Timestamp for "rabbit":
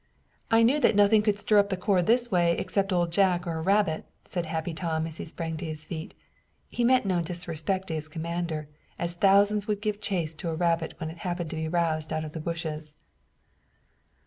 3.61-4.03, 10.55-10.95